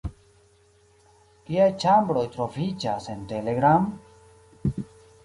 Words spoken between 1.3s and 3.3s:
Kiaj ĉambroj troviĝas en